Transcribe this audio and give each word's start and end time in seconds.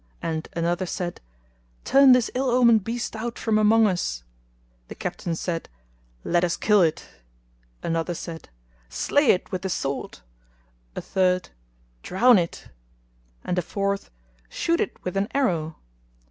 and 0.19 0.47
another 0.53 0.87
said, 0.87 1.21
"Turn 1.83 2.11
this 2.11 2.31
ill 2.33 2.49
omened 2.49 2.83
beast 2.83 3.15
out 3.15 3.37
from 3.37 3.59
among 3.59 3.85
us;" 3.85 4.23
the 4.87 4.95
Captain 4.95 5.35
said, 5.35 5.69
"Let 6.23 6.43
us 6.43 6.57
kill 6.57 6.81
it!" 6.81 7.05
another 7.83 8.15
said, 8.15 8.49
"Slay 8.89 9.27
it 9.27 9.51
with 9.51 9.61
the 9.61 9.69
sword;" 9.69 10.21
a 10.95 11.01
third, 11.01 11.49
"Drown 12.01 12.39
it;" 12.39 12.69
and 13.43 13.59
a 13.59 13.61
fourth, 13.61 14.09
"Shoot 14.49 14.79
it 14.81 14.97
with 15.03 15.15
an 15.15 15.27
arrow." 15.35 15.75